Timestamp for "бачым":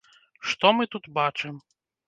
1.21-1.63